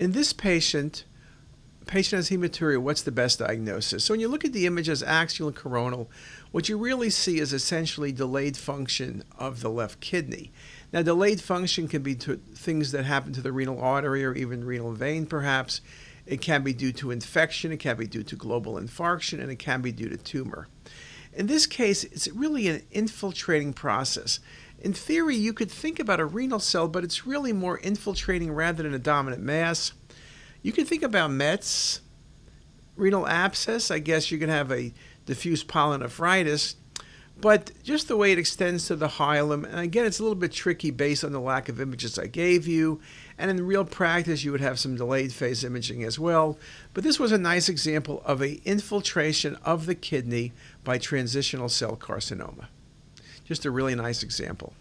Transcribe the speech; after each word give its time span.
In 0.00 0.12
this 0.12 0.32
patient, 0.32 1.04
patient 1.84 2.20
has 2.20 2.30
hematuria, 2.30 2.78
what's 2.78 3.02
the 3.02 3.12
best 3.12 3.40
diagnosis? 3.40 4.02
So 4.02 4.14
when 4.14 4.20
you 4.20 4.28
look 4.28 4.46
at 4.46 4.54
the 4.54 4.64
images, 4.64 5.02
axial 5.02 5.48
and 5.48 5.56
coronal, 5.56 6.10
what 6.52 6.70
you 6.70 6.78
really 6.78 7.10
see 7.10 7.38
is 7.38 7.52
essentially 7.52 8.10
delayed 8.10 8.56
function 8.56 9.22
of 9.38 9.60
the 9.60 9.68
left 9.68 10.00
kidney. 10.00 10.52
Now, 10.90 11.02
delayed 11.02 11.42
function 11.42 11.86
can 11.86 12.02
be 12.02 12.14
to 12.14 12.36
things 12.54 12.92
that 12.92 13.04
happen 13.04 13.34
to 13.34 13.42
the 13.42 13.52
renal 13.52 13.78
artery 13.78 14.24
or 14.24 14.32
even 14.32 14.64
renal 14.64 14.92
vein, 14.92 15.26
perhaps. 15.26 15.82
It 16.24 16.40
can 16.40 16.62
be 16.62 16.72
due 16.72 16.92
to 16.92 17.10
infection, 17.10 17.70
it 17.70 17.76
can 17.76 17.98
be 17.98 18.06
due 18.06 18.22
to 18.22 18.36
global 18.36 18.80
infarction, 18.80 19.38
and 19.38 19.50
it 19.50 19.58
can 19.58 19.82
be 19.82 19.92
due 19.92 20.08
to 20.08 20.16
tumor. 20.16 20.66
In 21.32 21.46
this 21.46 21.66
case, 21.66 22.04
it's 22.04 22.28
really 22.28 22.68
an 22.68 22.82
infiltrating 22.90 23.72
process. 23.72 24.40
In 24.80 24.92
theory, 24.92 25.36
you 25.36 25.52
could 25.52 25.70
think 25.70 26.00
about 26.00 26.20
a 26.20 26.24
renal 26.24 26.58
cell, 26.58 26.88
but 26.88 27.04
it's 27.04 27.26
really 27.26 27.52
more 27.52 27.78
infiltrating 27.78 28.52
rather 28.52 28.82
than 28.82 28.94
a 28.94 28.98
dominant 28.98 29.42
mass. 29.42 29.92
You 30.62 30.72
can 30.72 30.84
think 30.84 31.02
about 31.02 31.30
METs, 31.30 32.00
renal 32.96 33.28
abscess. 33.28 33.90
I 33.90 33.98
guess 33.98 34.30
you 34.30 34.38
can 34.38 34.48
have 34.48 34.72
a 34.72 34.92
diffuse 35.26 35.62
pyelonephritis, 35.62 36.74
but 37.40 37.72
just 37.82 38.08
the 38.08 38.16
way 38.16 38.32
it 38.32 38.38
extends 38.38 38.86
to 38.86 38.96
the 38.96 39.08
hilum, 39.08 39.64
and 39.64 39.80
again, 39.80 40.04
it's 40.06 40.18
a 40.18 40.22
little 40.22 40.36
bit 40.36 40.52
tricky 40.52 40.90
based 40.90 41.24
on 41.24 41.32
the 41.32 41.40
lack 41.40 41.68
of 41.68 41.80
images 41.80 42.18
I 42.18 42.26
gave 42.26 42.66
you. 42.66 43.00
And 43.38 43.50
in 43.50 43.66
real 43.66 43.84
practice, 43.84 44.44
you 44.44 44.52
would 44.52 44.60
have 44.60 44.78
some 44.78 44.96
delayed 44.96 45.32
phase 45.32 45.64
imaging 45.64 46.04
as 46.04 46.18
well. 46.18 46.58
But 46.92 47.04
this 47.04 47.18
was 47.18 47.32
a 47.32 47.38
nice 47.38 47.68
example 47.68 48.22
of 48.26 48.42
a 48.42 48.60
infiltration 48.64 49.56
of 49.64 49.86
the 49.86 49.94
kidney 49.94 50.52
by 50.84 50.98
transitional 50.98 51.68
cell 51.68 51.96
carcinoma. 51.96 52.66
Just 53.44 53.64
a 53.64 53.70
really 53.70 53.94
nice 53.94 54.22
example. 54.22 54.74